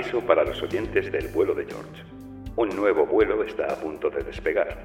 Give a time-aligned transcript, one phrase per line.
[0.00, 2.04] Aviso para los oyentes del vuelo de George.
[2.56, 4.82] Un nuevo vuelo está a punto de despegar.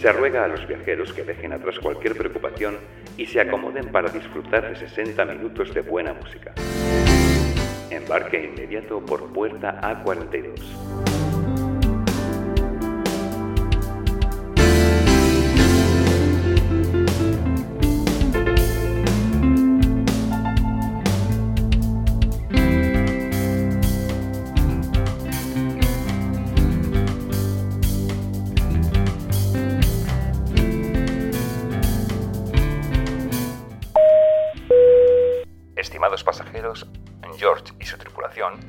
[0.00, 2.78] Se ruega a los viajeros que dejen atrás cualquier preocupación
[3.18, 6.54] y se acomoden para disfrutar de 60 minutos de buena música.
[7.90, 11.35] Embarque inmediato por puerta A42.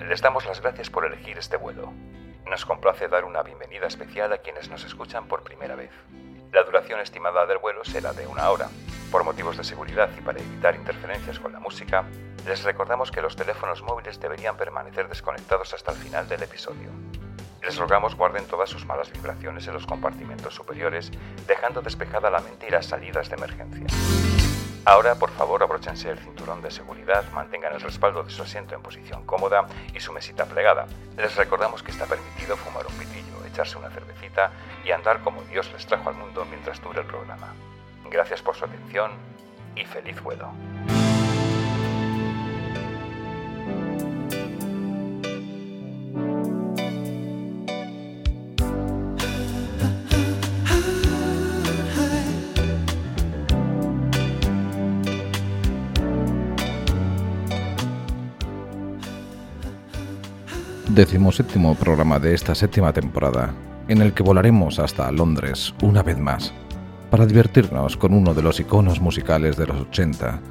[0.07, 1.91] Les damos las gracias por elegir este vuelo.
[2.49, 5.91] Nos complace dar una bienvenida especial a quienes nos escuchan por primera vez.
[6.53, 8.69] La duración estimada del vuelo será de una hora.
[9.11, 12.05] Por motivos de seguridad y para evitar interferencias con la música,
[12.45, 16.89] les recordamos que los teléfonos móviles deberían permanecer desconectados hasta el final del episodio.
[17.61, 21.11] Les rogamos guarden todas sus malas vibraciones en los compartimentos superiores,
[21.47, 24.46] dejando despejada la mente y las salidas de emergencia.
[24.87, 28.81] Ahora, por favor, abróchense el cinturón de seguridad, mantengan el respaldo de su asiento en
[28.81, 30.87] posición cómoda y su mesita plegada.
[31.17, 34.49] Les recordamos que está permitido fumar un pitillo, echarse una cervecita
[34.85, 37.53] y andar como Dios les trajo al mundo mientras dure el programa.
[38.09, 39.11] Gracias por su atención
[39.75, 40.53] y feliz vuelo.
[60.97, 63.53] Decimoséptimo programa de esta séptima temporada,
[63.87, 66.51] en el que volaremos hasta Londres una vez más,
[67.11, 70.41] para divertirnos con uno de los iconos musicales de los 80,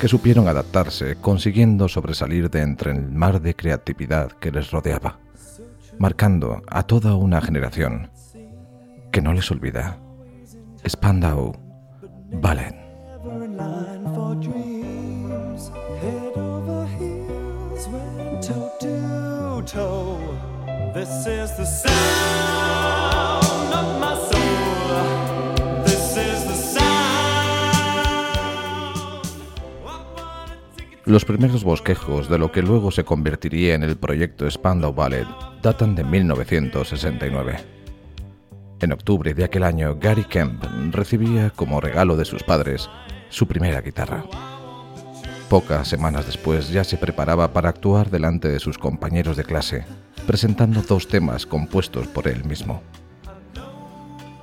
[0.00, 5.18] que supieron adaptarse consiguiendo sobresalir de entre el mar de creatividad que les rodeaba,
[5.98, 8.10] marcando a toda una generación
[9.12, 9.98] que no les olvida.
[10.88, 11.52] Spandau
[12.40, 12.74] Ballet.
[31.04, 35.26] Los primeros bosquejos de lo que luego se convertiría en el proyecto Spandau Ballet
[35.62, 37.56] datan de 1969.
[38.80, 42.88] En octubre de aquel año, Gary Kemp recibía como regalo de sus padres
[43.28, 44.24] su primera guitarra.
[45.50, 49.84] Pocas semanas después ya se preparaba para actuar delante de sus compañeros de clase,
[50.24, 52.84] presentando dos temas compuestos por él mismo.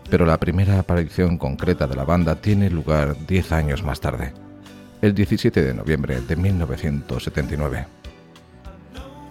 [0.09, 4.34] Pero la primera aparición concreta de la banda tiene lugar diez años más tarde,
[5.01, 7.88] el 17 de noviembre de 1979.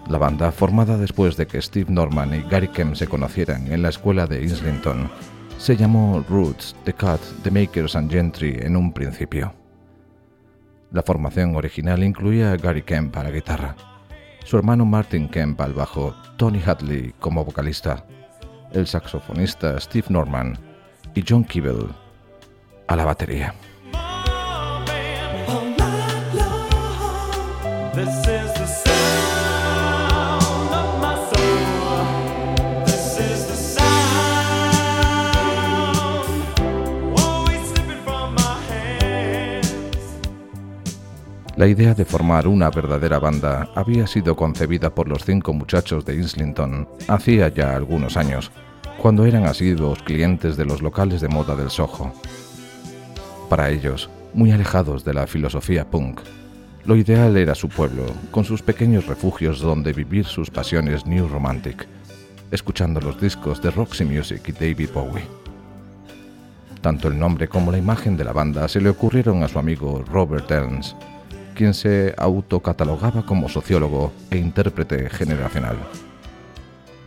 [0.09, 3.91] La banda, formada después de que Steve Norman y Gary Kemp se conocieran en la
[3.91, 5.11] escuela de Islington,
[5.59, 9.66] se llamó Roots, The Cut, The Makers and Gentry en un principio.
[10.91, 13.77] La formación original incluía a Gary Kemp a la guitarra,
[14.45, 18.05] su hermano Martin Kemp al bajo, Tony Hadley como vocalista,
[18.73, 20.59] el saxofonista Steve Norman
[21.15, 21.89] y John Kibble
[22.87, 23.55] a la batería.
[41.56, 46.15] La idea de formar una verdadera banda había sido concebida por los cinco muchachos de
[46.15, 48.51] Islington hacía ya algunos años,
[48.98, 52.13] cuando eran asiduos clientes de los locales de moda del Soho.
[53.48, 56.21] Para ellos, muy alejados de la filosofía punk,
[56.84, 61.89] lo ideal era su pueblo, con sus pequeños refugios donde vivir sus pasiones New Romantic,
[62.51, 65.25] escuchando los discos de Roxy Music y David Bowie.
[66.83, 70.04] Tanto el nombre como la imagen de la banda se le ocurrieron a su amigo
[70.07, 70.97] Robert Ernst,
[71.57, 75.77] quien se autocatalogaba como sociólogo e intérprete generacional.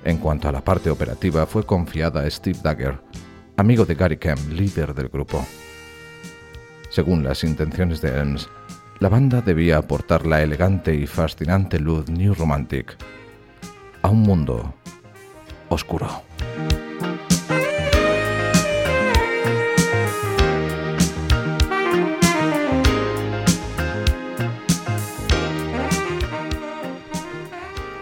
[0.04, 3.00] En cuanto a la parte operativa, fue confiada a Steve Dagger,
[3.56, 5.46] amigo de Gary Kemp, líder del grupo.
[6.90, 8.50] Según las intenciones de Elms,
[9.00, 12.98] la banda debía aportar la elegante y fascinante luz New Romantic
[14.02, 14.74] a un mundo
[15.70, 16.24] oscuro.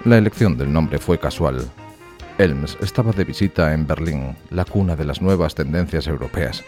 [0.07, 1.69] La elección del nombre fue casual.
[2.38, 6.63] Elms estaba de visita en Berlín, la cuna de las nuevas tendencias europeas,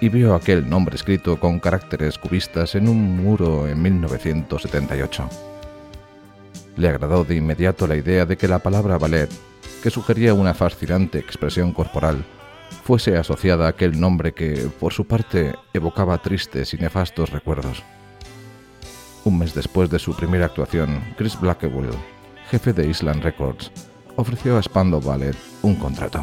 [0.00, 5.28] y vio aquel nombre escrito con caracteres cubistas en un muro en 1978.
[6.76, 9.30] Le agradó de inmediato la idea de que la palabra ballet,
[9.80, 12.24] que sugería una fascinante expresión corporal,
[12.82, 17.84] fuese asociada a aquel nombre que, por su parte, evocaba tristes y nefastos recuerdos.
[19.22, 21.94] Un mes después de su primera actuación, Chris Blackwell,
[22.50, 23.70] jefe de Island Records,
[24.16, 26.22] ofreció a Spandau Ballet un contrato.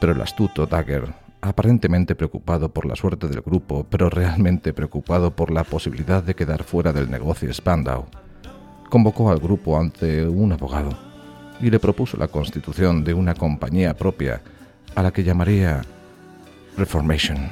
[0.00, 5.50] Pero el astuto Dagger, aparentemente preocupado por la suerte del grupo, pero realmente preocupado por
[5.50, 8.06] la posibilidad de quedar fuera del negocio Spandau,
[8.88, 10.90] convocó al grupo ante un abogado
[11.60, 14.42] y le propuso la constitución de una compañía propia
[14.94, 15.82] a la que llamaría
[16.76, 17.50] Reformation.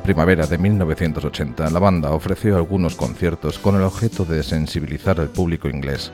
[0.00, 5.28] La primavera de 1980, la banda ofreció algunos conciertos con el objeto de sensibilizar al
[5.28, 6.10] público inglés.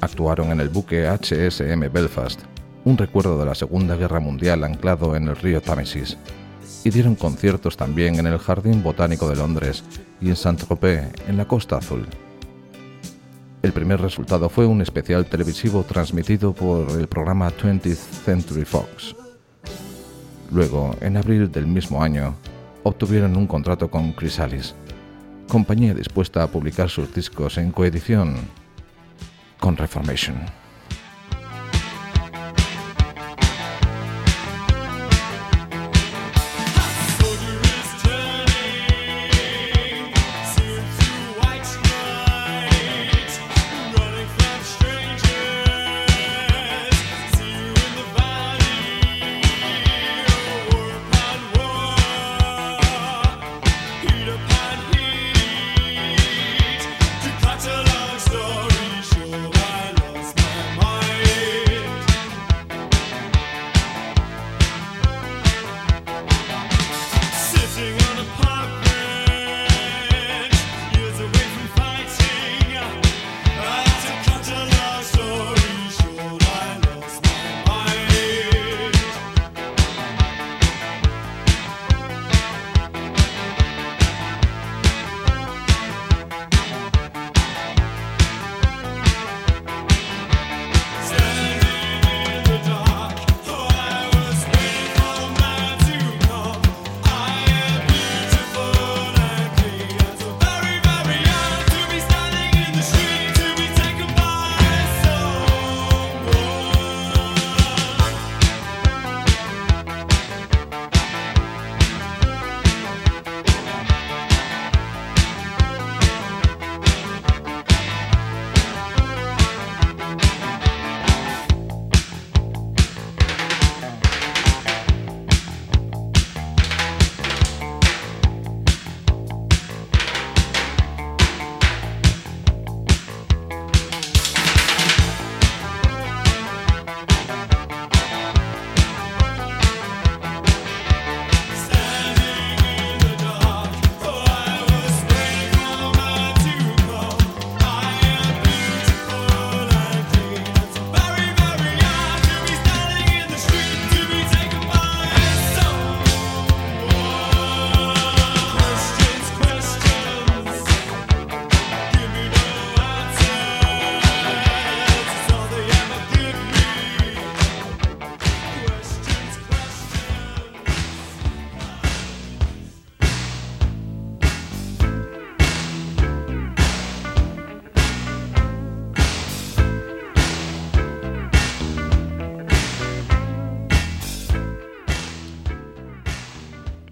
[0.00, 2.42] Actuaron en el buque HSM Belfast,
[2.84, 6.16] un recuerdo de la Segunda Guerra Mundial anclado en el río Támesis,
[6.84, 9.82] y dieron conciertos también en el Jardín Botánico de Londres
[10.20, 12.06] y en Saint-Tropez, en la Costa Azul.
[13.62, 19.16] El primer resultado fue un especial televisivo transmitido por el programa 20th Century Fox.
[20.52, 22.36] Luego, en abril del mismo año,
[22.84, 24.74] obtuvieron un contrato con Chrysalis,
[25.48, 28.36] compañía dispuesta a publicar sus discos en coedición
[29.58, 30.63] con Reformation.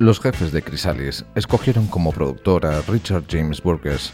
[0.03, 4.13] Los jefes de Chrysalis escogieron como productor a Richard James Burgess,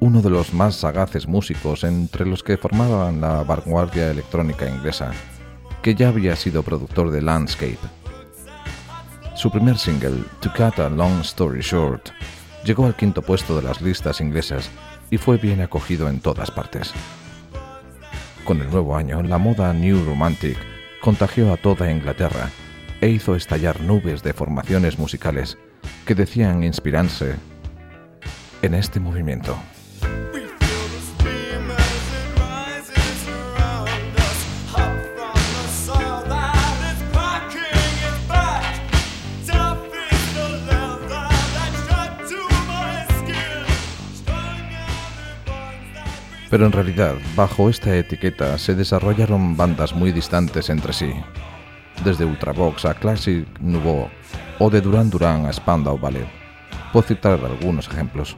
[0.00, 5.10] uno de los más sagaces músicos entre los que formaban la vanguardia electrónica inglesa,
[5.82, 7.76] que ya había sido productor de Landscape.
[9.34, 12.08] Su primer single, To Cut a Long Story Short,
[12.64, 14.70] llegó al quinto puesto de las listas inglesas
[15.10, 16.94] y fue bien acogido en todas partes.
[18.46, 20.56] Con el nuevo año, la moda New Romantic
[21.02, 22.48] contagió a toda Inglaterra
[23.00, 25.58] e hizo estallar nubes de formaciones musicales
[26.04, 27.36] que decían inspirarse
[28.62, 29.56] en este movimiento.
[46.50, 51.12] Pero en realidad, bajo esta etiqueta se desarrollaron bandas muy distantes entre sí,
[52.04, 54.08] desde Ultravox a Classic Nouveau
[54.58, 56.26] o de Duran Duran a Spandau Ballet.
[56.92, 58.36] Puedo citar algunos ejemplos.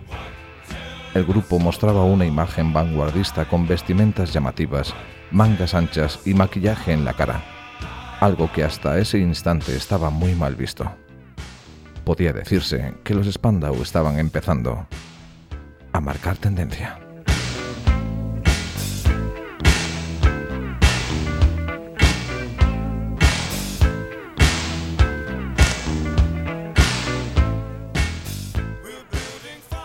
[1.14, 4.94] El grupo mostraba una imagen vanguardista con vestimentas llamativas,
[5.30, 7.42] mangas anchas y maquillaje en la cara,
[8.20, 10.90] algo que hasta ese instante estaba muy mal visto.
[12.04, 14.86] Podía decirse que los Spandau estaban empezando
[15.92, 17.09] a marcar tendencia.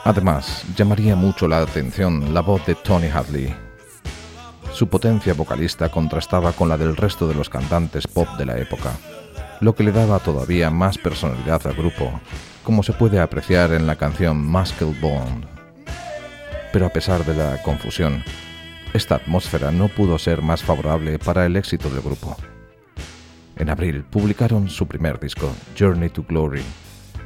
[0.06, 3.56] Además, llamaría mucho la atención la voz de Tony Hadley.
[4.72, 8.92] Su potencia vocalista contrastaba con la del resto de los cantantes pop de la época,
[9.62, 12.22] lo que le daba todavía más personalidad al grupo,
[12.64, 15.48] como se puede apreciar en la canción Muscle Bond.
[16.72, 18.24] Pero a pesar de la confusión,
[18.94, 22.38] esta atmósfera no pudo ser más favorable para el éxito del grupo.
[23.58, 26.62] En abril publicaron su primer disco, Journey to Glory,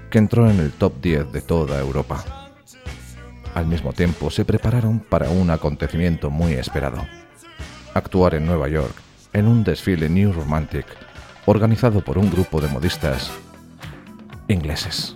[0.10, 2.49] que entró en el top 10 de toda Europa.
[3.56, 7.06] Al mismo tiempo se prepararon para un acontecimiento muy esperado.
[7.94, 8.94] Actuar en Nueva York,
[9.34, 10.86] en un desfile New Romantic,
[11.46, 13.32] organizado por un grupo de modistas
[14.48, 15.16] ingleses.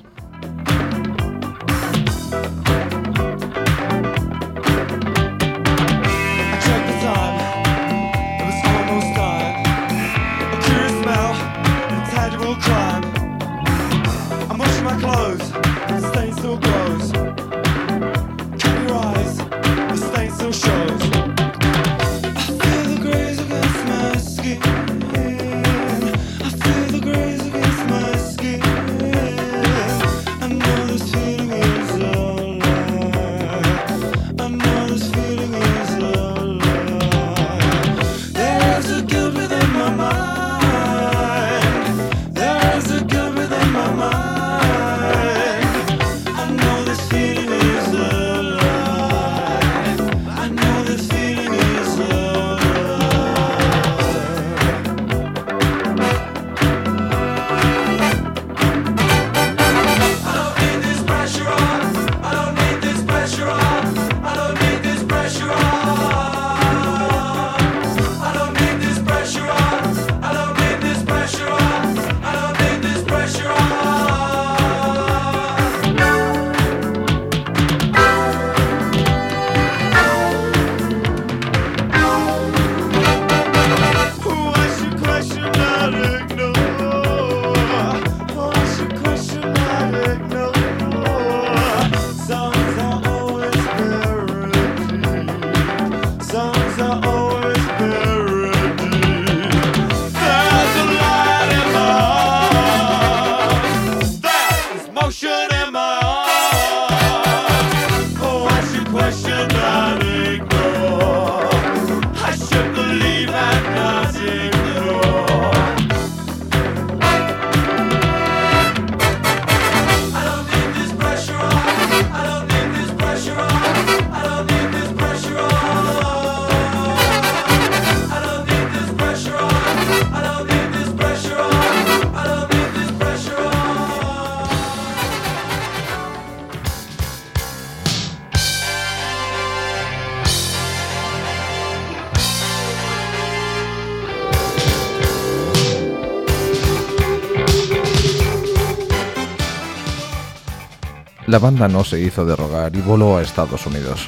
[151.33, 154.07] La banda no se hizo de rogar y voló a Estados Unidos.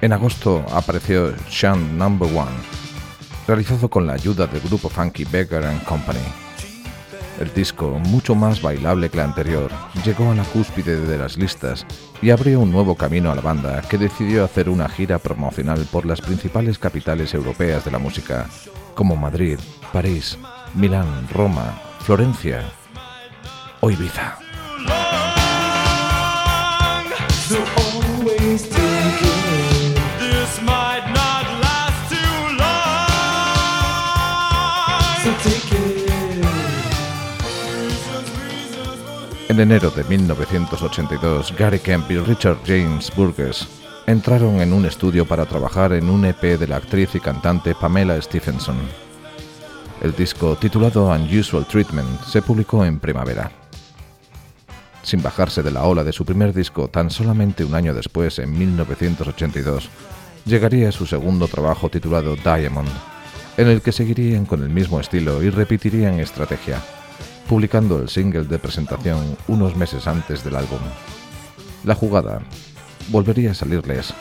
[0.00, 2.56] En agosto apareció Shan Number One,
[3.46, 6.24] realizado con la ayuda del grupo funky Becker and Company.
[7.38, 9.70] El disco, mucho más bailable que el anterior,
[10.06, 11.84] llegó a la cúspide de las listas
[12.22, 16.06] y abrió un nuevo camino a la banda que decidió hacer una gira promocional por
[16.06, 18.46] las principales capitales europeas de la música,
[18.94, 19.58] como Madrid,
[19.92, 20.38] París,
[20.74, 22.62] Milán, Roma, Florencia
[23.80, 24.47] o Ibiza.
[39.48, 43.66] En enero de 1982, Gary Kemp y Richard James Burgess
[44.06, 48.20] entraron en un estudio para trabajar en un EP de la actriz y cantante Pamela
[48.20, 48.76] Stephenson.
[50.02, 53.67] El disco, titulado Unusual Treatment, se publicó en primavera.
[55.02, 58.58] Sin bajarse de la ola de su primer disco tan solamente un año después, en
[58.58, 59.88] 1982,
[60.44, 62.88] llegaría su segundo trabajo titulado Diamond,
[63.56, 66.82] en el que seguirían con el mismo estilo y repetirían estrategia,
[67.48, 70.80] publicando el single de presentación unos meses antes del álbum.
[71.84, 72.40] La jugada
[73.08, 74.12] volvería a salirles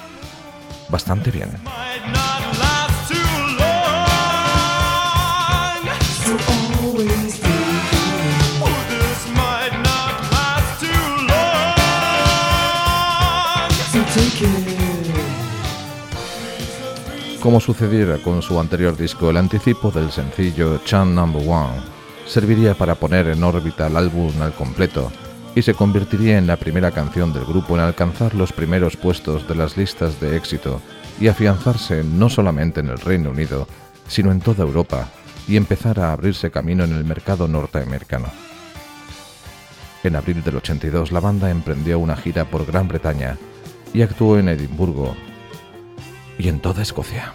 [0.90, 1.50] bastante bien.
[17.42, 21.82] Como sucediera con su anterior disco, el anticipo del sencillo Chan Number One
[22.26, 25.12] serviría para poner en órbita el álbum al completo
[25.56, 29.56] y se convertiría en la primera canción del grupo en alcanzar los primeros puestos de
[29.56, 30.82] las listas de éxito
[31.20, 33.68] y afianzarse no solamente en el Reino Unido,
[34.08, 35.10] sino en toda Europa
[35.48, 38.28] y empezar a abrirse camino en el mercado norteamericano.
[40.04, 43.38] En abril del 82 la banda emprendió una gira por Gran Bretaña
[43.98, 45.16] y actuó en Edimburgo,
[46.38, 47.34] y en toda Escocia.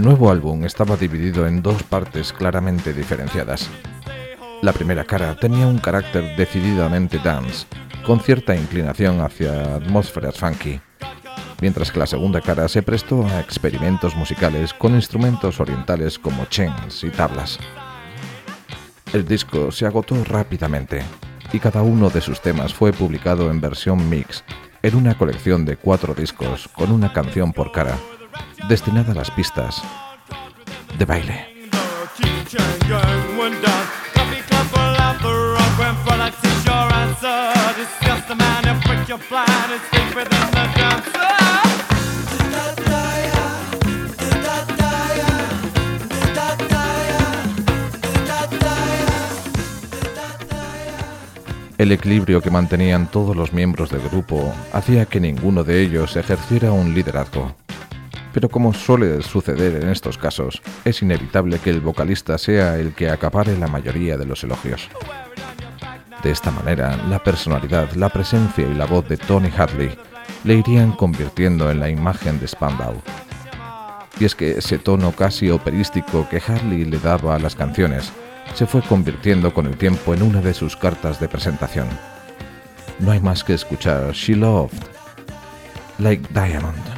[0.00, 3.68] El nuevo álbum estaba dividido en dos partes claramente diferenciadas.
[4.62, 7.66] La primera cara tenía un carácter decididamente dance,
[8.06, 10.80] con cierta inclinación hacia atmósferas funky,
[11.60, 17.04] mientras que la segunda cara se prestó a experimentos musicales con instrumentos orientales como chens
[17.04, 17.58] y tablas.
[19.12, 21.02] El disco se agotó rápidamente
[21.52, 24.44] y cada uno de sus temas fue publicado en versión mix
[24.82, 27.98] en una colección de cuatro discos con una canción por cara
[28.68, 29.82] destinada a las pistas
[30.98, 31.46] de baile.
[51.78, 56.72] El equilibrio que mantenían todos los miembros del grupo hacía que ninguno de ellos ejerciera
[56.72, 57.56] un liderazgo
[58.32, 63.10] pero como suele suceder en estos casos, es inevitable que el vocalista sea el que
[63.10, 64.88] acapare la mayoría de los elogios.
[66.22, 69.90] De esta manera, la personalidad, la presencia y la voz de Tony Hadley
[70.44, 72.94] le irían convirtiendo en la imagen de Spandau.
[74.18, 78.12] Y es que ese tono casi operístico que Hadley le daba a las canciones
[78.54, 81.88] se fue convirtiendo con el tiempo en una de sus cartas de presentación.
[82.98, 84.76] no hay más que escuchar She Loved
[85.98, 86.89] Like Diamond.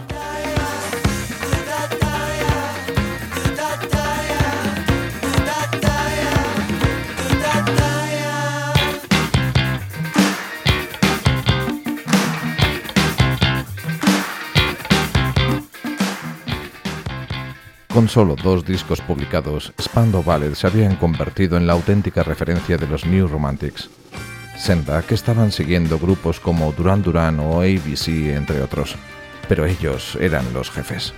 [17.92, 22.87] Con solo dos discos publicados, Spandau Ballet se habían convertido en la auténtica referencia de
[22.87, 23.90] los New Romantics,
[24.57, 28.96] senda que estaban siguiendo grupos como Duran Duran o ABC, entre otros,
[29.46, 31.12] pero ellos eran los jefes.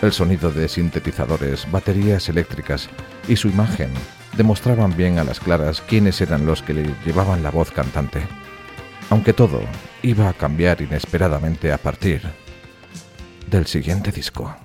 [0.00, 2.88] El sonido de sintetizadores, baterías eléctricas
[3.28, 3.90] y su imagen
[4.38, 8.22] demostraban bien a las claras quiénes eran los que le llevaban la voz cantante,
[9.10, 9.60] aunque todo
[10.00, 12.22] iba a cambiar inesperadamente a partir
[13.50, 14.56] del siguiente disco.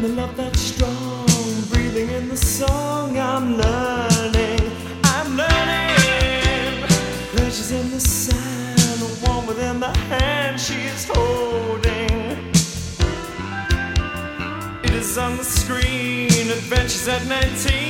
[0.00, 1.26] The love that's strong,
[1.68, 4.60] breathing in the song, I'm learning.
[5.04, 6.88] I'm learning.
[7.34, 12.50] Pleasures in the sand, warm within the hand she is holding.
[14.84, 17.89] It is on the screen, adventures at 19,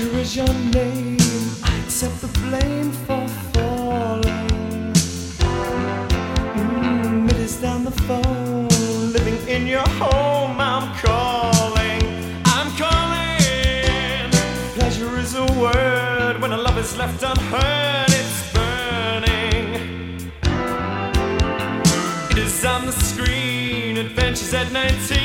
[0.00, 1.18] Danger is your name.
[1.62, 4.94] I accept the blame for falling.
[6.56, 8.68] Mm, it is down the phone.
[9.12, 12.00] Living in your home, I'm calling.
[12.46, 14.30] I'm calling.
[14.78, 18.08] Pleasure is a word when a love is left unheard.
[18.08, 20.32] It's burning.
[22.30, 23.98] It is on the screen.
[23.98, 25.19] Adventures at 19.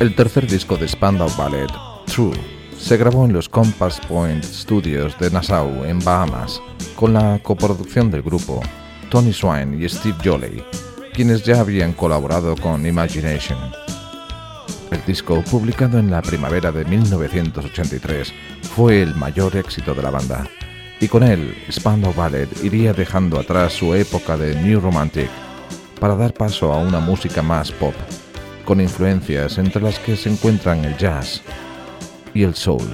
[0.00, 1.70] El tercer disco de Spandau Ballet,
[2.06, 2.32] True,
[2.78, 6.58] se grabó en los Compass Point Studios de Nassau, en Bahamas,
[6.96, 8.62] con la coproducción del grupo
[9.10, 10.64] Tony Swine y Steve Jolly,
[11.12, 13.58] quienes ya habían colaborado con Imagination.
[14.90, 18.32] El disco, publicado en la primavera de 1983,
[18.74, 20.48] fue el mayor éxito de la banda,
[20.98, 25.28] y con él Spandau Ballet iría dejando atrás su época de New Romantic
[26.00, 27.94] para dar paso a una música más pop
[28.70, 31.42] con influencias entre las que se encuentran el jazz
[32.32, 32.86] y el soul.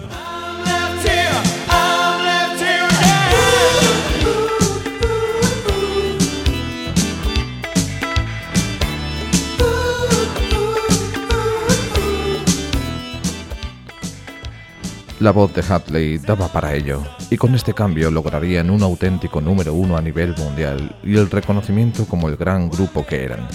[15.20, 19.74] La voz de Hatley daba para ello, y con este cambio lograrían un auténtico número
[19.74, 23.46] uno a nivel mundial y el reconocimiento como el gran grupo que eran.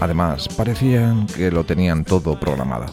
[0.00, 2.86] Además, parecían que lo tenían todo programado.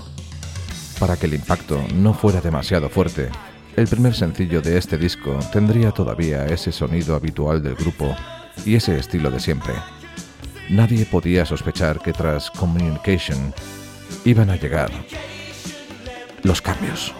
[0.99, 3.29] Para que el impacto no fuera demasiado fuerte,
[3.75, 8.15] el primer sencillo de este disco tendría todavía ese sonido habitual del grupo
[8.65, 9.73] y ese estilo de siempre.
[10.69, 13.53] Nadie podía sospechar que tras Communication
[14.23, 14.91] iban a llegar
[16.43, 17.13] los cambios.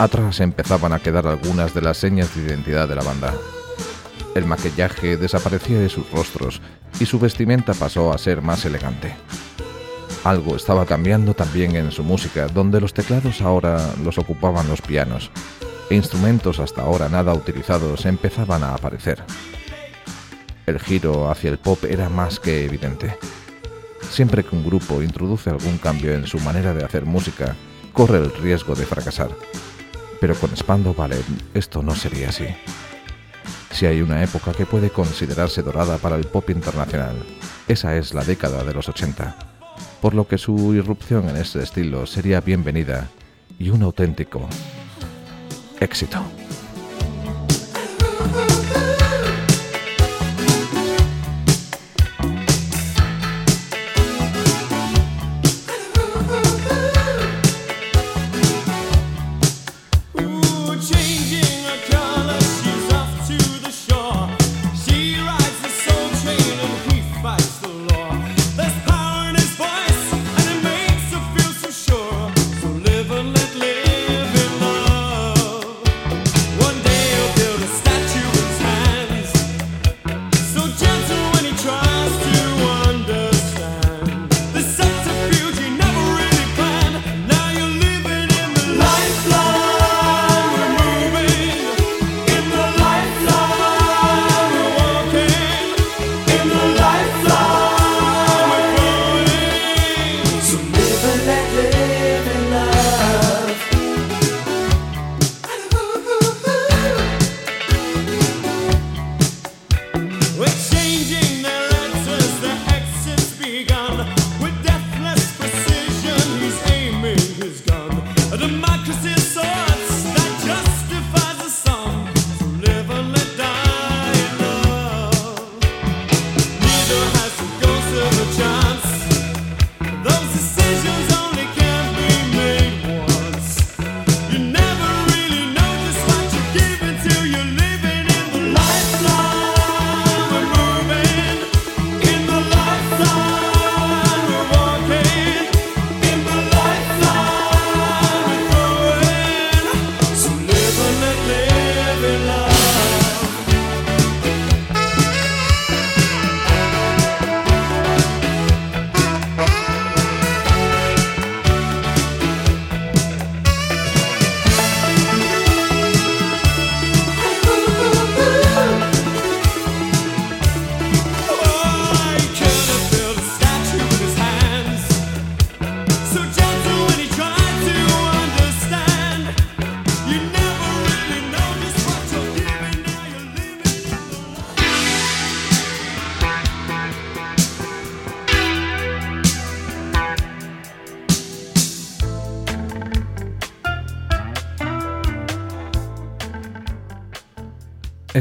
[0.00, 3.34] Atrás empezaban a quedar algunas de las señas de identidad de la banda.
[4.34, 6.62] El maquillaje desaparecía de sus rostros
[6.98, 9.14] y su vestimenta pasó a ser más elegante.
[10.24, 15.30] Algo estaba cambiando también en su música, donde los teclados ahora los ocupaban los pianos,
[15.90, 19.22] e instrumentos hasta ahora nada utilizados empezaban a aparecer.
[20.64, 23.18] El giro hacia el pop era más que evidente.
[24.10, 27.54] Siempre que un grupo introduce algún cambio en su manera de hacer música,
[27.92, 29.30] corre el riesgo de fracasar.
[30.20, 32.46] Pero con Spando Ballet esto no sería así.
[33.70, 37.16] Si hay una época que puede considerarse dorada para el pop internacional,
[37.66, 39.36] esa es la década de los 80,
[40.00, 43.08] por lo que su irrupción en este estilo sería bienvenida
[43.58, 44.48] y un auténtico
[45.80, 46.22] éxito.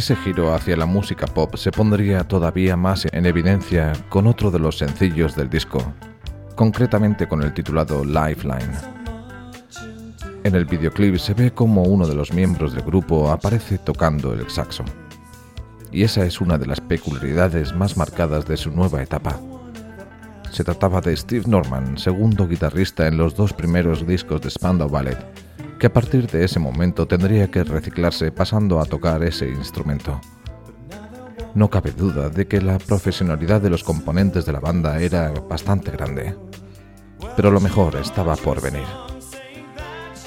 [0.10, 4.58] Ese giro hacia la música pop se pondría todavía más en evidencia con otro de
[4.58, 5.93] los sencillos del disco,
[6.56, 8.74] concretamente con el titulado Lifeline.
[10.43, 14.50] En el videoclip se ve como uno de los miembros del grupo aparece tocando el
[14.50, 14.84] saxo.
[15.91, 19.39] Y esa es una de las peculiaridades más marcadas de su nueva etapa.
[20.50, 25.49] Se trataba de Steve Norman, segundo guitarrista en los dos primeros discos de Spandau Ballet,
[25.80, 30.20] que a partir de ese momento tendría que reciclarse pasando a tocar ese instrumento.
[31.56, 35.89] No cabe duda de que la profesionalidad de los componentes de la banda era bastante
[35.89, 36.36] grande,
[37.36, 38.86] pero lo mejor estaba por venir.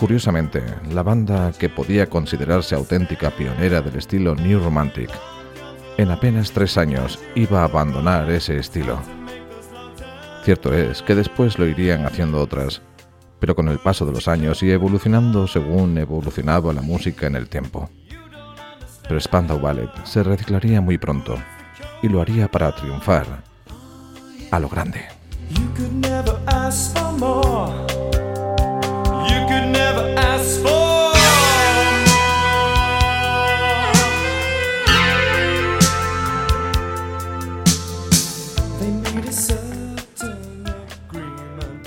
[0.00, 5.10] Curiosamente, la banda que podía considerarse auténtica pionera del estilo New Romantic,
[5.98, 8.98] en apenas tres años iba a abandonar ese estilo.
[10.44, 12.82] Cierto es que después lo irían haciendo otras,
[13.42, 17.48] pero con el paso de los años y evolucionando según evolucionaba la música en el
[17.48, 17.90] tiempo.
[19.08, 21.34] Pero Spandau Ballet se reciclaría muy pronto
[22.04, 23.42] y lo haría para triunfar
[24.48, 25.06] a lo grande.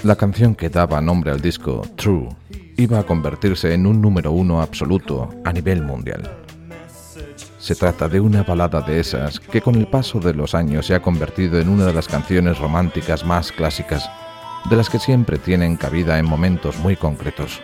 [0.06, 2.30] La canción que daba nombre al disco, True,
[2.78, 6.32] iba a convertirse en un número uno absoluto a nivel mundial.
[7.58, 10.94] Se trata de una balada de esas que con el paso de los años se
[10.94, 14.08] ha convertido en una de las canciones románticas más clásicas,
[14.70, 17.60] de las que siempre tienen cabida en momentos muy concretos.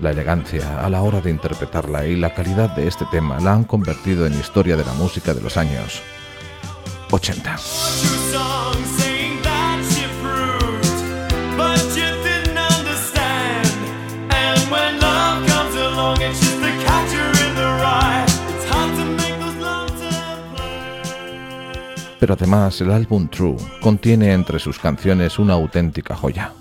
[0.00, 3.64] La elegancia a la hora de interpretarla y la calidad de este tema la han
[3.64, 6.00] convertido en historia de la música de los años
[7.10, 7.58] 80.
[22.22, 26.52] Pero además el álbum True contiene entre sus canciones una auténtica joya.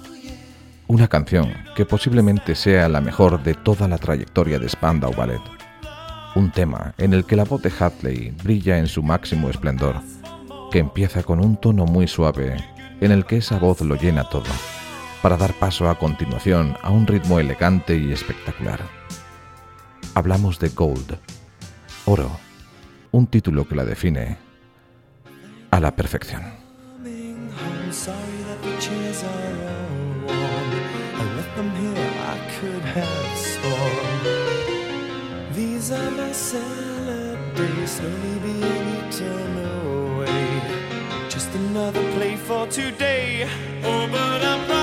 [0.87, 5.39] Una canción que posiblemente sea la mejor de toda la trayectoria de Spandau Ballet.
[6.33, 9.97] Un tema en el que la voz de Hadley brilla en su máximo esplendor,
[10.71, 12.57] que empieza con un tono muy suave
[12.99, 14.49] en el que esa voz lo llena todo,
[15.21, 18.79] para dar paso a continuación a un ritmo elegante y espectacular.
[20.15, 21.19] Hablamos de Gold,
[22.05, 22.31] oro,
[23.11, 24.50] un título que la define
[25.71, 26.43] a la perfección.
[41.29, 43.47] Just another play for today.
[43.83, 44.80] Oh, but I'm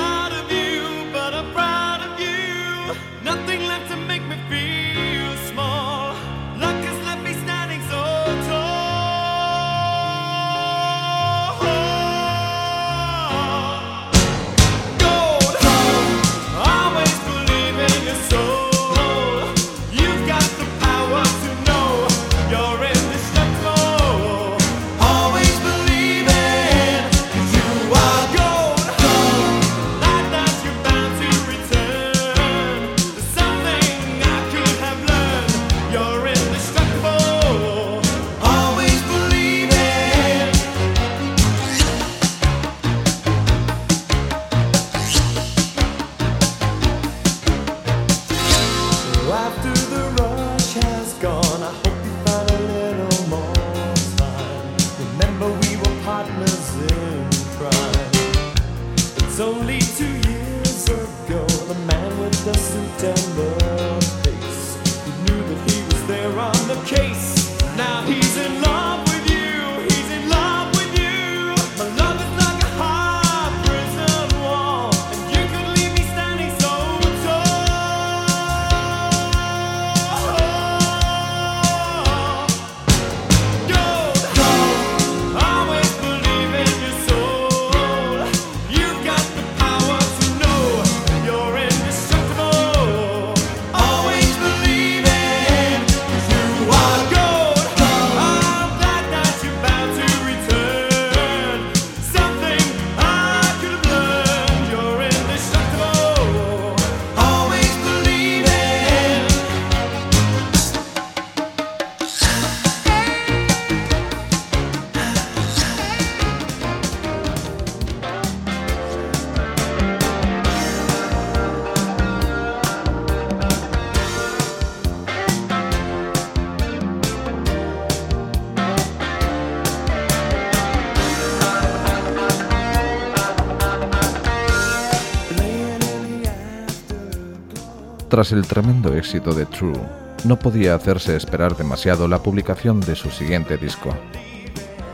[138.18, 139.78] Tras el tremendo éxito de True,
[140.24, 143.94] no podía hacerse esperar demasiado la publicación de su siguiente disco.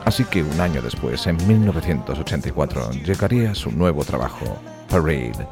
[0.05, 4.59] Así que un año después, en 1984, llegaría su nuevo trabajo,
[4.91, 5.49] Parade,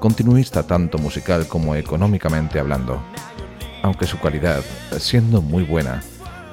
[0.00, 3.02] continuista tanto musical como económicamente hablando.
[3.82, 4.62] Aunque su calidad,
[4.98, 6.02] siendo muy buena,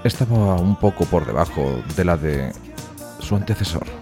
[0.04, 2.52] estaba un poco por debajo de la de
[3.20, 3.99] su antecesor.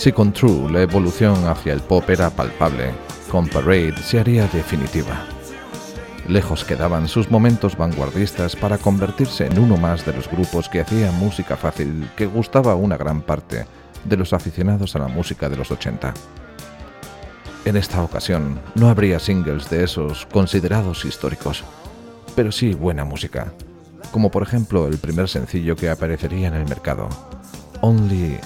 [0.00, 2.90] Si con True la evolución hacia el pop era palpable,
[3.30, 5.26] con Parade se haría definitiva.
[6.26, 11.12] Lejos quedaban sus momentos vanguardistas para convertirse en uno más de los grupos que hacía
[11.12, 13.66] música fácil que gustaba a una gran parte
[14.02, 16.14] de los aficionados a la música de los 80.
[17.66, 21.62] En esta ocasión no habría singles de esos considerados históricos,
[22.34, 23.52] pero sí buena música,
[24.12, 27.06] como por ejemplo el primer sencillo que aparecería en el mercado,
[27.82, 28.38] Only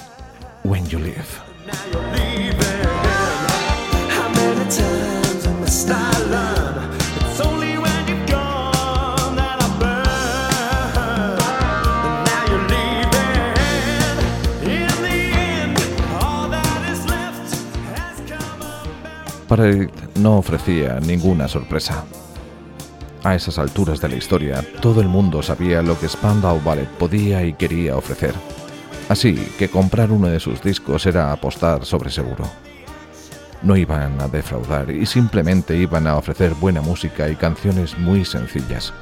[0.65, 1.44] When You Live.
[20.15, 22.03] No ofrecía ninguna sorpresa.
[23.23, 27.43] A esas alturas de la historia, todo el mundo sabía lo que Spandau Ballet podía
[27.43, 28.33] y quería ofrecer.
[29.07, 32.49] Así que comprar uno de sus discos era apostar sobre seguro.
[33.61, 38.93] No iban a defraudar y simplemente iban a ofrecer buena música y canciones muy sencillas.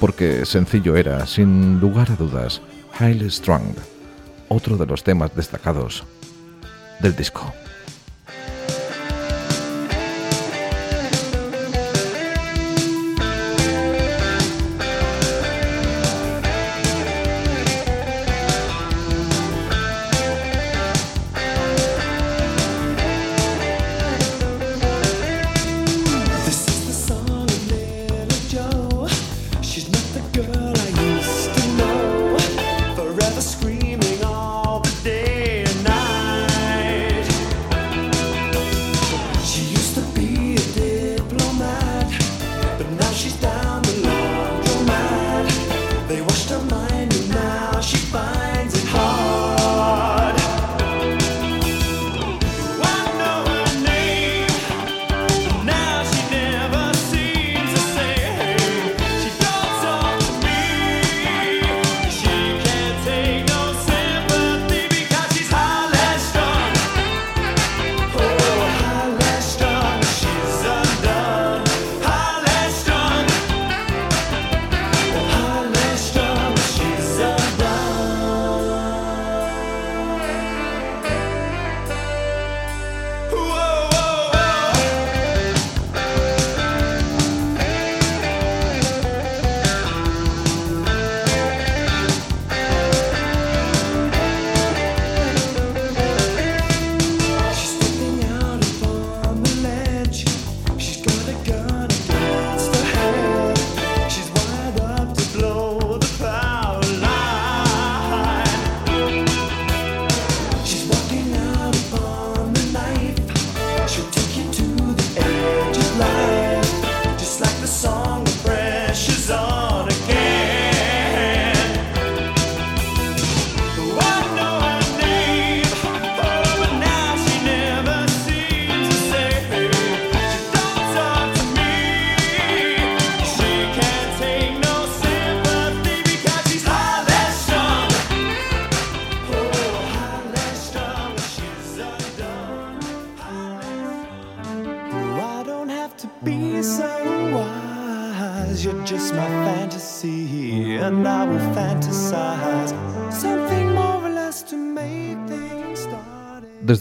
[0.00, 2.60] Porque sencillo era, sin lugar a dudas,
[3.00, 3.74] Highly Strong,
[4.48, 6.04] otro de los temas destacados
[7.00, 7.52] del disco.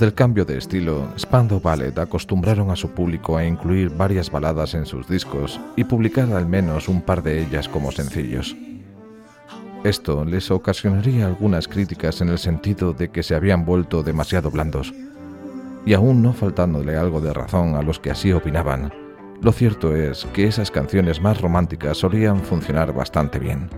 [0.01, 4.73] Desde el cambio de estilo, Spandau Ballet acostumbraron a su público a incluir varias baladas
[4.73, 8.55] en sus discos y publicar al menos un par de ellas como sencillos.
[9.83, 14.91] Esto les ocasionaría algunas críticas en el sentido de que se habían vuelto demasiado blandos.
[15.85, 18.91] Y aún no faltándole algo de razón a los que así opinaban,
[19.39, 23.69] lo cierto es que esas canciones más románticas solían funcionar bastante bien.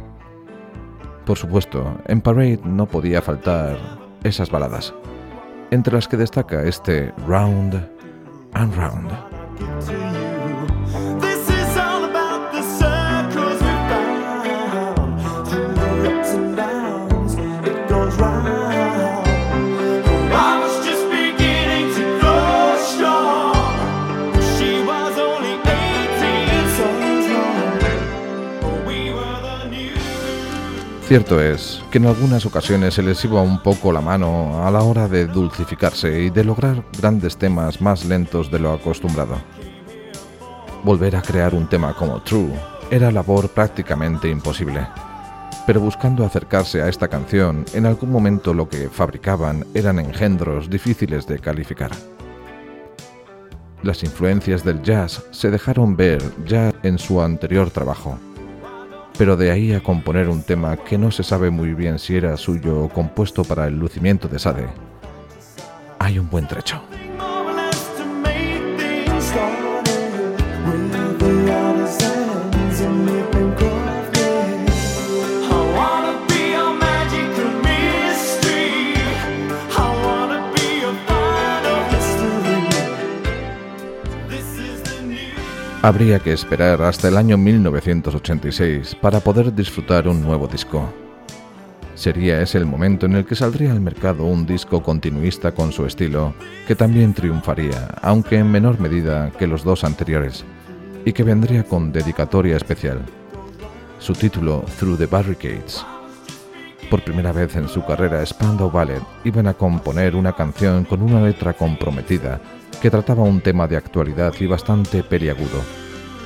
[1.25, 3.77] Por supuesto, en Parade no podía faltar
[4.23, 4.93] esas baladas
[5.73, 7.83] entre las que destaca este Round
[8.53, 10.22] and Round.
[31.13, 34.81] Cierto es que en algunas ocasiones se les iba un poco la mano a la
[34.81, 39.35] hora de dulcificarse y de lograr grandes temas más lentos de lo acostumbrado.
[40.83, 42.51] Volver a crear un tema como True
[42.89, 44.87] era labor prácticamente imposible,
[45.67, 51.27] pero buscando acercarse a esta canción, en algún momento lo que fabricaban eran engendros difíciles
[51.27, 51.91] de calificar.
[53.83, 58.17] Las influencias del jazz se dejaron ver ya en su anterior trabajo
[59.17, 62.35] pero de ahí a componer un tema que no se sabe muy bien si era
[62.37, 64.67] suyo o compuesto para el lucimiento de Sade,
[65.99, 66.81] hay un buen trecho.
[85.83, 90.87] Habría que esperar hasta el año 1986 para poder disfrutar un nuevo disco.
[91.93, 95.85] Sería ese el momento en el que saldría al mercado un disco continuista con su
[95.85, 100.45] estilo, que también triunfaría, aunque en menor medida que los dos anteriores,
[101.03, 103.01] y que vendría con dedicatoria especial.
[103.99, 105.85] Su título, Through the Barricades.
[106.89, 111.19] Por primera vez en su carrera, Spandau Ballet iban a componer una canción con una
[111.19, 112.39] letra comprometida
[112.83, 115.61] que trataba un tema de actualidad y bastante periagudo,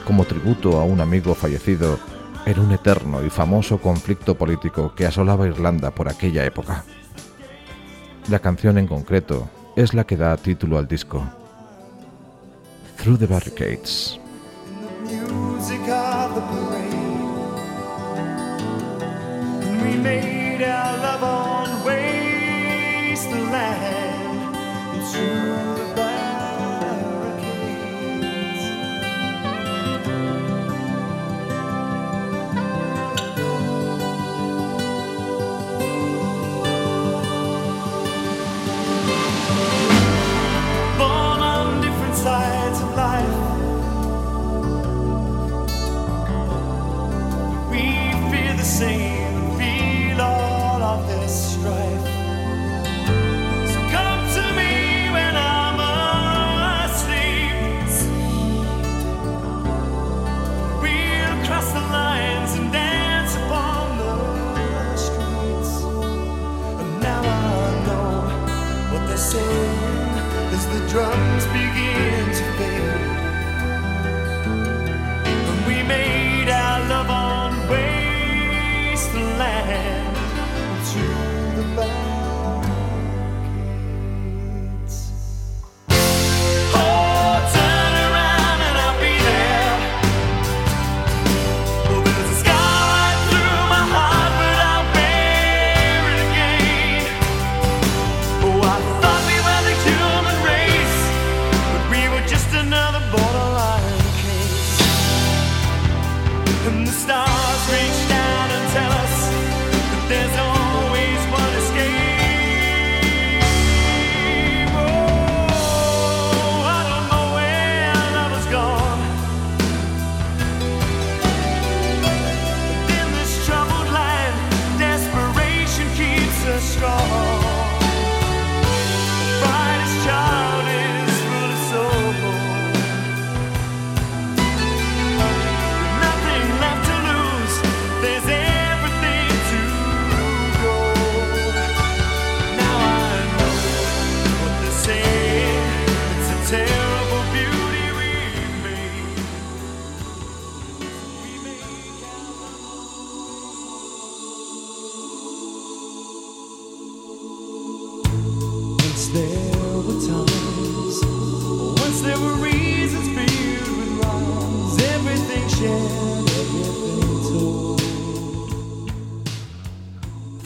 [0.08, 2.00] como tributo a un amigo fallecido
[2.48, 6.84] en un eterno y famoso conflicto político que asolaba Irlanda por aquella época.
[8.32, 11.24] La canción en concreto es la que da título al disco.
[12.98, 14.20] Through the Barricades.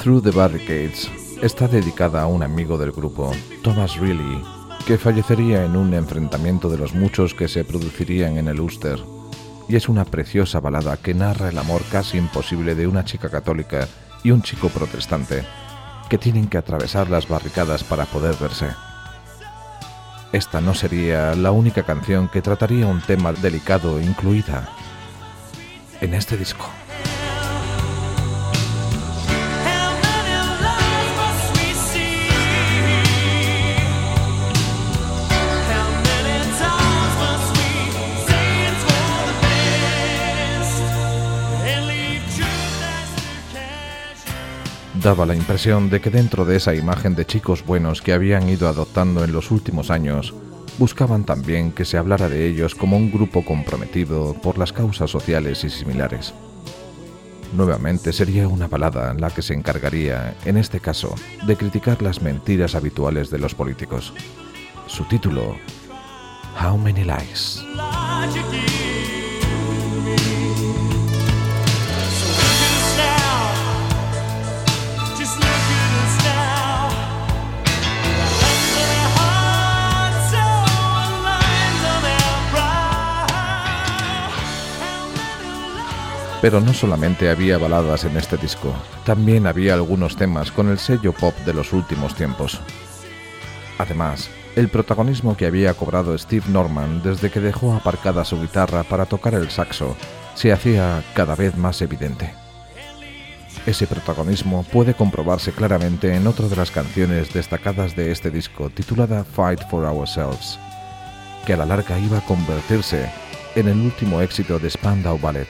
[0.01, 1.11] Through the Barricades
[1.43, 3.31] está dedicada a un amigo del grupo,
[3.61, 4.41] Thomas Reilly,
[4.87, 8.99] que fallecería en un enfrentamiento de los muchos que se producirían en el Ulster,
[9.69, 13.87] y es una preciosa balada que narra el amor casi imposible de una chica católica
[14.23, 15.45] y un chico protestante,
[16.09, 18.69] que tienen que atravesar las barricadas para poder verse.
[20.31, 24.67] Esta no sería la única canción que trataría un tema delicado incluida
[26.01, 26.67] en este disco.
[45.01, 48.67] Daba la impresión de que dentro de esa imagen de chicos buenos que habían ido
[48.67, 50.33] adoptando en los últimos años,
[50.77, 55.63] buscaban también que se hablara de ellos como un grupo comprometido por las causas sociales
[55.63, 56.33] y similares.
[57.53, 62.75] Nuevamente sería una balada la que se encargaría, en este caso, de criticar las mentiras
[62.75, 64.13] habituales de los políticos.
[64.85, 65.57] Su título,
[66.63, 67.65] How Many Lies.
[86.41, 88.73] Pero no solamente había baladas en este disco,
[89.05, 92.59] también había algunos temas con el sello pop de los últimos tiempos.
[93.77, 99.05] Además, el protagonismo que había cobrado Steve Norman desde que dejó aparcada su guitarra para
[99.05, 99.95] tocar el saxo
[100.35, 102.33] se hacía cada vez más evidente.
[103.65, 109.23] Ese protagonismo puede comprobarse claramente en otra de las canciones destacadas de este disco, titulada
[109.23, 110.57] Fight for Ourselves,
[111.45, 113.11] que a la larga iba a convertirse
[113.55, 115.47] en el último éxito de Spandau Ballet,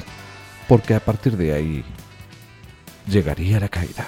[0.72, 1.84] porque a partir de ahí
[3.06, 4.08] llegaría la caída.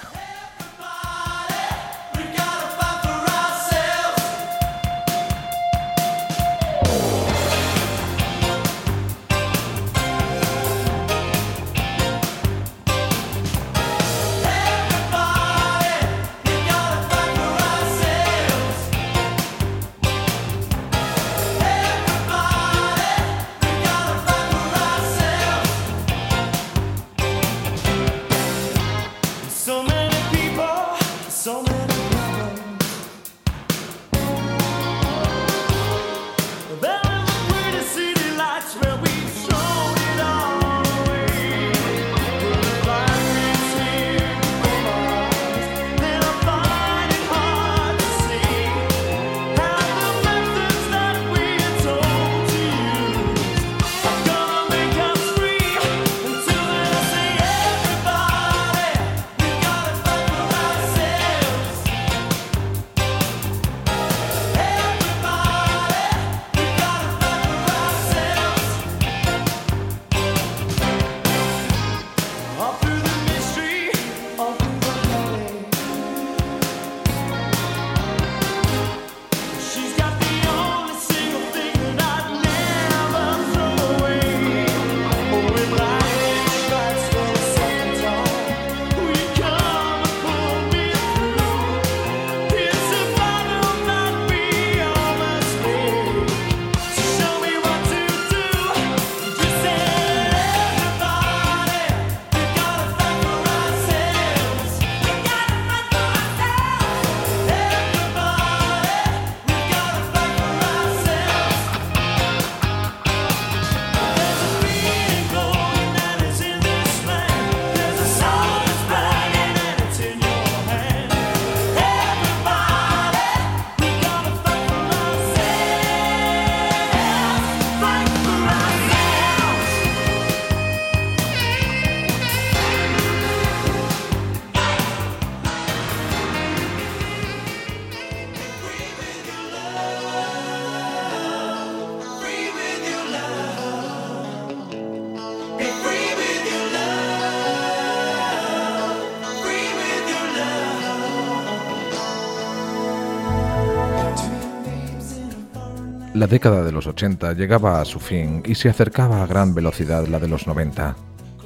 [156.24, 160.06] La década de los 80 llegaba a su fin y se acercaba a gran velocidad
[160.06, 160.96] la de los 90,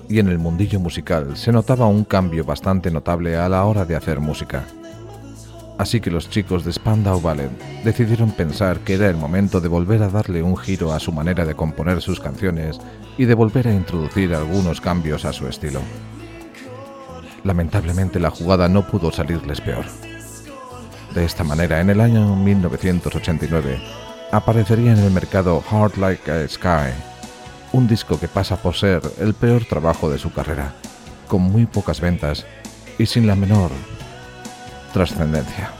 [0.09, 3.97] y en el mundillo musical se notaba un cambio bastante notable a la hora de
[3.97, 4.67] hacer música.
[5.79, 7.51] Así que los chicos de Spandau Ballet
[7.83, 11.45] decidieron pensar que era el momento de volver a darle un giro a su manera
[11.45, 12.81] de componer sus canciones
[13.17, 15.81] y de volver a introducir algunos cambios a su estilo.
[17.43, 19.87] Lamentablemente la jugada no pudo salirles peor.
[21.17, 26.93] De esta manera, en el año 1989, aparecería en el mercado Heart Like a Sky,
[27.73, 30.75] un disco que pasa por ser el peor trabajo de su carrera,
[31.27, 32.47] con muy pocas ventas
[32.99, 33.71] y sin la menor
[34.93, 35.78] trascendencia.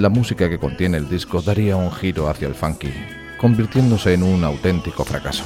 [0.00, 2.90] La música que contiene el disco daría un giro hacia el funky,
[3.38, 5.44] convirtiéndose en un auténtico fracaso.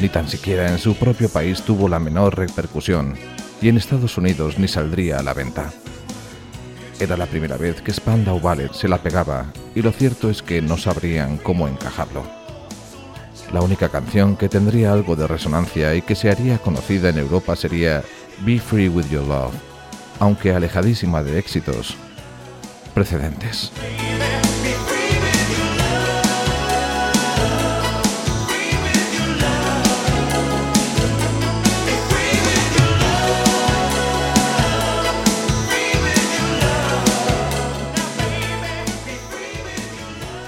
[0.00, 3.14] Ni tan siquiera en su propio país tuvo la menor repercusión
[3.62, 5.72] y en Estados Unidos ni saldría a la venta.
[6.98, 10.60] Era la primera vez que Spandau Ballet se la pegaba y lo cierto es que
[10.60, 12.24] no sabrían cómo encajarlo.
[13.52, 17.54] La única canción que tendría algo de resonancia y que se haría conocida en Europa
[17.54, 18.02] sería
[18.44, 19.54] Be Free With Your Love,
[20.18, 21.96] aunque alejadísima de éxitos,
[22.94, 23.72] precedentes.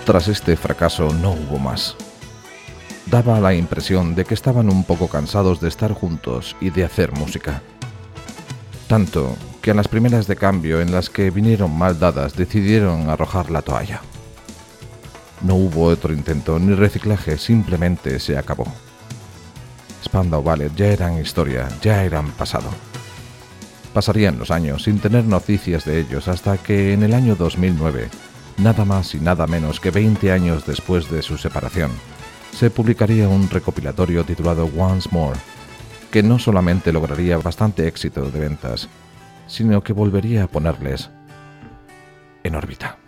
[0.06, 1.96] Tras este fracaso no hubo más.
[3.06, 7.10] Daba la impresión de que estaban un poco cansados de estar juntos y de hacer
[7.10, 7.60] música.
[8.86, 9.36] Tanto
[9.66, 13.62] que en las primeras de cambio en las que vinieron mal dadas decidieron arrojar la
[13.62, 14.00] toalla.
[15.40, 18.64] No hubo otro intento ni reciclaje, simplemente se acabó.
[20.04, 22.68] Spandau Ballet ya eran historia, ya eran pasado.
[23.92, 28.08] Pasarían los años sin tener noticias de ellos hasta que en el año 2009,
[28.58, 31.90] nada más y nada menos que 20 años después de su separación,
[32.56, 35.40] se publicaría un recopilatorio titulado Once More,
[36.12, 38.88] que no solamente lograría bastante éxito de ventas,
[39.46, 41.10] sino que volvería a ponerles
[42.44, 42.98] en órbita.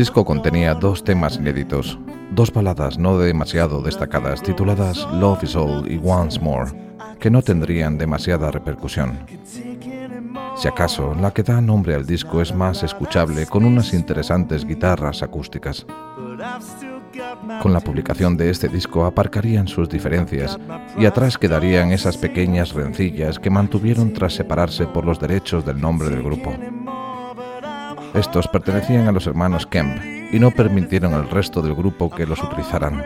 [0.00, 1.98] Disco contenía dos temas inéditos,
[2.30, 6.70] dos baladas no demasiado destacadas tituladas Love is All y Once More,
[7.18, 9.18] que no tendrían demasiada repercusión.
[10.56, 15.22] Si acaso, la que da nombre al disco es más escuchable con unas interesantes guitarras
[15.22, 15.84] acústicas.
[17.60, 20.58] Con la publicación de este disco aparcarían sus diferencias
[20.96, 26.08] y atrás quedarían esas pequeñas rencillas que mantuvieron tras separarse por los derechos del nombre
[26.08, 26.56] del grupo.
[28.14, 30.02] Estos pertenecían a los hermanos Kemp
[30.32, 33.04] y no permitieron al resto del grupo que los utilizaran,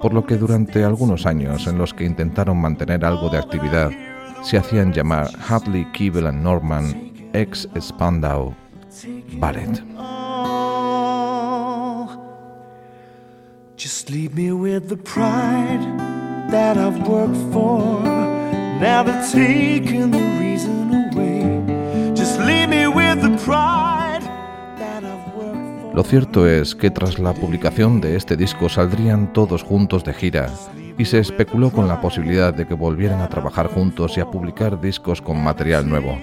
[0.00, 3.90] por lo que durante algunos años en los que intentaron mantener algo de actividad,
[4.42, 8.54] se hacían llamar Hadley, Keeble and Norman ex Spandau
[9.38, 9.82] Ballet.
[13.76, 15.80] Just leave me with the pride
[16.50, 18.02] that I've worked for.
[18.80, 22.14] Now they're taking the reason away.
[22.14, 23.85] Just leave me with the pride.
[25.96, 30.52] Lo cierto es que tras la publicación de este disco saldrían todos juntos de gira
[30.98, 34.78] y se especuló con la posibilidad de que volvieran a trabajar juntos y a publicar
[34.78, 36.18] discos con material nuevo,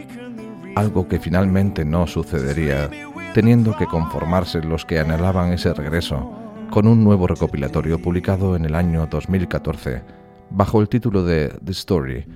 [0.76, 2.88] algo que finalmente no sucedería,
[3.34, 6.32] teniendo que conformarse los que anhelaban ese regreso
[6.70, 10.04] con un nuevo recopilatorio publicado en el año 2014
[10.52, 12.28] bajo el título de The Story,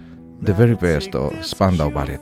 [0.43, 2.21] The Very Best of Spandau Ballet,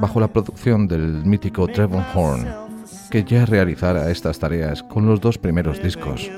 [0.00, 2.67] bajo la producción del mítico Trevor Horn
[3.08, 6.30] que ya realizara estas tareas con los dos primeros discos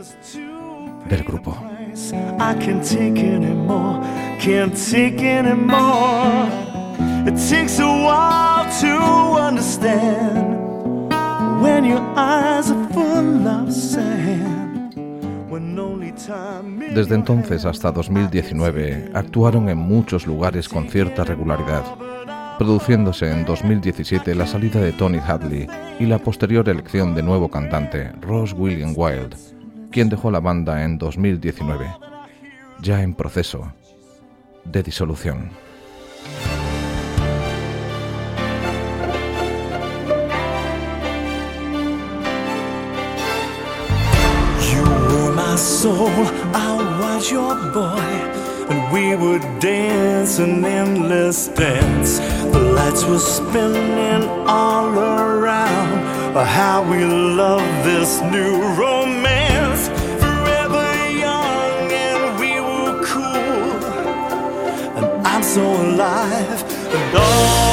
[1.08, 1.56] del grupo.
[16.94, 21.84] Desde entonces hasta 2019 actuaron en muchos lugares con cierta regularidad
[22.60, 25.66] produciéndose en 2017 la salida de Tony Hadley
[25.98, 29.34] y la posterior elección de nuevo cantante, Ross William Wild,
[29.90, 31.90] quien dejó la banda en 2019,
[32.82, 33.72] ya en proceso
[34.66, 35.48] de disolución.
[48.70, 52.18] And we would dance an endless dance.
[52.52, 56.10] The lights were spinning all around.
[56.34, 59.88] How we love this new romance.
[60.22, 63.72] Forever young and we were cool.
[64.96, 66.62] And I'm so alive
[66.94, 67.69] and all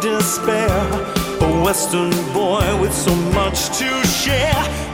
[0.00, 0.70] despair.
[1.40, 4.91] A western boy with so much to share.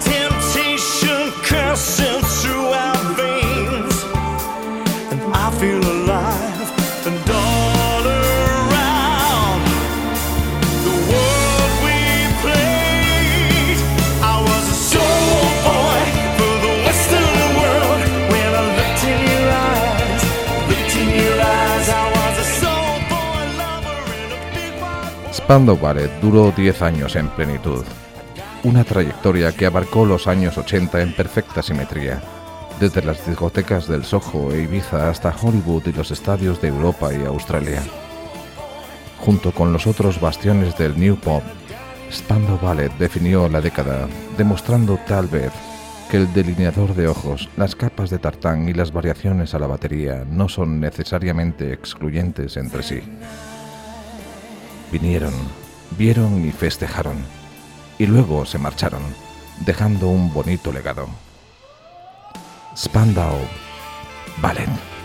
[25.49, 27.83] Spandau Ballet duró 10 años en plenitud,
[28.65, 32.21] una trayectoria que abarcó los años 80 en perfecta simetría,
[32.79, 37.25] desde las discotecas del Soho e Ibiza hasta Hollywood y los estadios de Europa y
[37.25, 37.83] Australia.
[39.21, 41.43] Junto con los otros bastiones del New Pop,
[42.13, 45.53] Spandau Ballet definió la década, demostrando tal vez
[46.11, 50.27] que el delineador de ojos, las capas de tartán y las variaciones a la batería
[50.31, 53.01] no son necesariamente excluyentes entre sí.
[54.91, 55.35] Vinieron,
[55.99, 57.19] vieron y festejaron,
[57.99, 59.03] y luego se marcharon,
[59.67, 61.09] dejando un bonito legado.
[62.77, 63.37] Spandau
[64.41, 64.98] Ballet.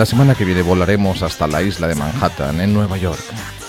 [0.00, 3.20] La semana que viene volaremos hasta la isla de Manhattan, en Nueva York,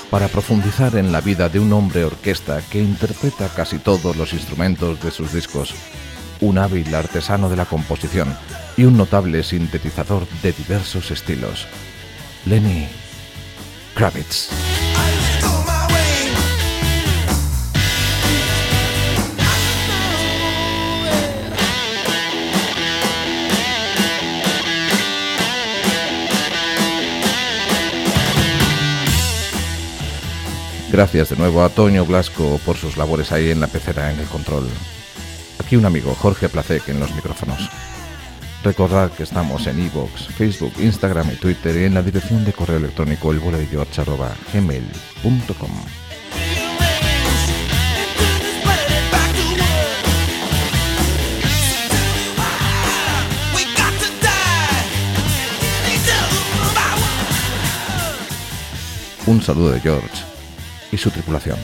[0.10, 5.04] para profundizar en la vida de un hombre orquesta que interpreta casi todos los instrumentos
[5.04, 5.76] de sus discos,
[6.40, 8.34] un hábil artesano de la composición
[8.78, 11.68] y un notable sintetizador de diversos estilos,
[12.46, 12.88] Lenny
[13.94, 14.52] Kravitz.
[30.92, 34.26] Gracias de nuevo a Toño Blasco por sus labores ahí en la pecera en el
[34.26, 34.68] control.
[35.58, 37.70] Aquí un amigo, Jorge Placek, en los micrófonos.
[38.62, 42.76] Recordad que estamos en iVoox, Facebook, Instagram y Twitter y en la dirección de correo
[42.78, 45.72] electrónico elvuelodegeorge.gmail.com
[59.28, 60.31] Un saludo de George
[60.92, 61.58] y su tripulación.